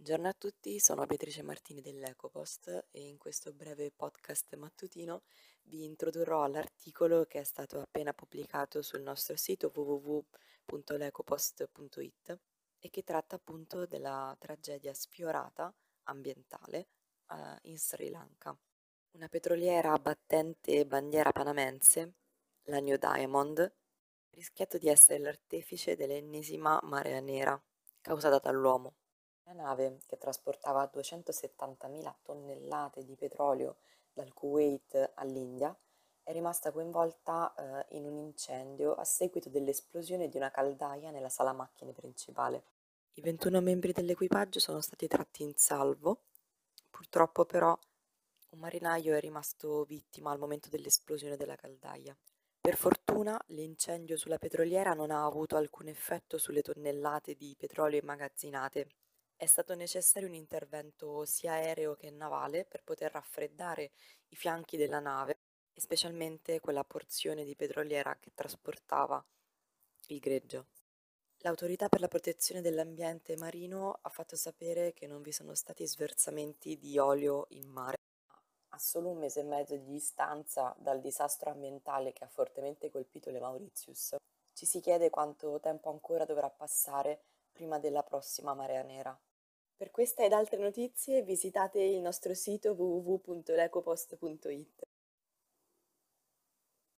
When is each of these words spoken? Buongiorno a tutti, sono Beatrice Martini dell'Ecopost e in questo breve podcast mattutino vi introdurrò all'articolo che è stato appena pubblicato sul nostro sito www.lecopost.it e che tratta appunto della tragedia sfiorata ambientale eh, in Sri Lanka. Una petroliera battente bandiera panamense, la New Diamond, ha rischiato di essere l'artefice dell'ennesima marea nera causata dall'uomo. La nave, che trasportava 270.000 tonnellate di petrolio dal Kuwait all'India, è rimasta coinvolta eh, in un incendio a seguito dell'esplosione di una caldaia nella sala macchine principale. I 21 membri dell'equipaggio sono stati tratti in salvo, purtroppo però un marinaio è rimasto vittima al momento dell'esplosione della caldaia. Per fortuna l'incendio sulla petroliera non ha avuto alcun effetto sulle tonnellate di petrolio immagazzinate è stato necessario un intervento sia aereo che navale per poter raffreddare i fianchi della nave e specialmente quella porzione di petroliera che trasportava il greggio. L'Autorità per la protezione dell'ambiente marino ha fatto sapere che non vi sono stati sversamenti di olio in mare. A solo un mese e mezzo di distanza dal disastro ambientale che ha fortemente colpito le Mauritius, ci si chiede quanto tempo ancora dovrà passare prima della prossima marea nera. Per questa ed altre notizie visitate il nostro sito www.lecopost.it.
Buongiorno 0.00 0.28
a 0.28 0.32
tutti, 0.32 0.80
sono 0.80 1.04
Beatrice 1.04 1.42
Martini 1.42 1.82
dell'Ecopost 1.82 2.86
e 2.90 3.06
in 3.06 3.18
questo 3.18 3.52
breve 3.52 3.92
podcast 3.94 4.56
mattutino 4.56 5.24
vi 5.64 5.84
introdurrò 5.84 6.42
all'articolo 6.42 7.26
che 7.26 7.40
è 7.40 7.44
stato 7.44 7.80
appena 7.80 8.14
pubblicato 8.14 8.80
sul 8.80 9.02
nostro 9.02 9.36
sito 9.36 9.70
www.lecopost.it 9.74 12.38
e 12.78 12.88
che 12.88 13.02
tratta 13.02 13.36
appunto 13.36 13.84
della 13.84 14.34
tragedia 14.38 14.94
sfiorata 14.94 15.70
ambientale 16.04 16.88
eh, 17.28 17.58
in 17.64 17.76
Sri 17.76 18.08
Lanka. 18.08 18.56
Una 19.10 19.28
petroliera 19.28 19.98
battente 19.98 20.86
bandiera 20.86 21.30
panamense, 21.30 22.14
la 22.62 22.80
New 22.80 22.96
Diamond, 22.96 23.58
ha 23.58 23.70
rischiato 24.30 24.78
di 24.78 24.88
essere 24.88 25.18
l'artefice 25.18 25.94
dell'ennesima 25.94 26.80
marea 26.84 27.20
nera 27.20 27.62
causata 28.00 28.38
dall'uomo. 28.38 28.94
La 29.44 29.52
nave, 29.52 29.98
che 30.06 30.16
trasportava 30.18 30.90
270.000 30.92 32.14
tonnellate 32.22 33.04
di 33.04 33.16
petrolio 33.16 33.76
dal 34.12 34.32
Kuwait 34.32 35.12
all'India, 35.14 35.76
è 36.22 36.32
rimasta 36.32 36.70
coinvolta 36.70 37.52
eh, 37.54 37.96
in 37.96 38.06
un 38.06 38.16
incendio 38.16 38.94
a 38.94 39.04
seguito 39.04 39.48
dell'esplosione 39.48 40.28
di 40.28 40.36
una 40.36 40.50
caldaia 40.50 41.10
nella 41.10 41.28
sala 41.28 41.52
macchine 41.52 41.92
principale. 41.92 42.64
I 43.14 43.22
21 43.22 43.60
membri 43.60 43.92
dell'equipaggio 43.92 44.60
sono 44.60 44.80
stati 44.80 45.08
tratti 45.08 45.42
in 45.42 45.54
salvo, 45.56 46.26
purtroppo 46.88 47.44
però 47.44 47.76
un 48.50 48.58
marinaio 48.58 49.14
è 49.14 49.20
rimasto 49.20 49.84
vittima 49.84 50.30
al 50.30 50.38
momento 50.38 50.68
dell'esplosione 50.68 51.36
della 51.36 51.56
caldaia. 51.56 52.16
Per 52.60 52.76
fortuna 52.76 53.40
l'incendio 53.48 54.16
sulla 54.16 54.38
petroliera 54.38 54.92
non 54.92 55.10
ha 55.10 55.24
avuto 55.24 55.56
alcun 55.56 55.88
effetto 55.88 56.38
sulle 56.38 56.62
tonnellate 56.62 57.34
di 57.34 57.54
petrolio 57.58 57.98
immagazzinate 57.98 58.88
è 59.40 59.46
stato 59.46 59.74
necessario 59.74 60.28
un 60.28 60.34
intervento 60.34 61.24
sia 61.24 61.52
aereo 61.52 61.96
che 61.96 62.10
navale 62.10 62.66
per 62.66 62.82
poter 62.84 63.10
raffreddare 63.10 63.92
i 64.28 64.36
fianchi 64.36 64.76
della 64.76 65.00
nave 65.00 65.38
e 65.72 65.80
specialmente 65.80 66.60
quella 66.60 66.84
porzione 66.84 67.42
di 67.42 67.56
petroliera 67.56 68.14
che 68.20 68.32
trasportava 68.34 69.24
il 70.08 70.18
greggio. 70.18 70.66
L'Autorità 71.38 71.88
per 71.88 72.00
la 72.00 72.08
protezione 72.08 72.60
dell'ambiente 72.60 73.34
marino 73.38 74.00
ha 74.02 74.10
fatto 74.10 74.36
sapere 74.36 74.92
che 74.92 75.06
non 75.06 75.22
vi 75.22 75.32
sono 75.32 75.54
stati 75.54 75.86
sversamenti 75.86 76.76
di 76.76 76.98
olio 76.98 77.46
in 77.52 77.66
mare. 77.66 77.96
A 78.72 78.78
solo 78.78 79.08
un 79.08 79.20
mese 79.20 79.40
e 79.40 79.44
mezzo 79.44 79.74
di 79.74 79.90
distanza 79.90 80.76
dal 80.78 81.00
disastro 81.00 81.48
ambientale 81.48 82.12
che 82.12 82.24
ha 82.24 82.28
fortemente 82.28 82.90
colpito 82.90 83.30
le 83.30 83.40
Mauritius, 83.40 84.16
ci 84.52 84.66
si 84.66 84.80
chiede 84.80 85.08
quanto 85.08 85.58
tempo 85.60 85.88
ancora 85.88 86.26
dovrà 86.26 86.50
passare 86.50 87.22
prima 87.50 87.78
della 87.78 88.02
prossima 88.02 88.52
marea 88.52 88.82
nera. 88.82 89.18
Per 89.80 89.90
questa 89.90 90.22
ed 90.22 90.34
altre 90.34 90.58
notizie 90.58 91.22
visitate 91.22 91.80
il 91.80 92.02
nostro 92.02 92.34
sito 92.34 92.72
www.lecopost.it. 92.72 94.89